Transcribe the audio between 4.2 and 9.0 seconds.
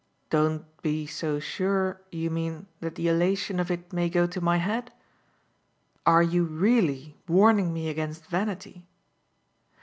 to my head? Are you really warning me against vanity?"